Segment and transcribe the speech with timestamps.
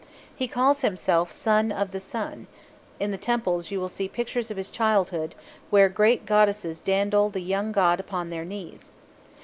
[0.35, 2.47] He calls himself "Son of the Sun";
[2.99, 5.35] in the temples you will see pictures of his childhood,
[5.69, 8.93] where great goddesses dandle the young god upon their knees (Plate
[9.35, 9.35] 2).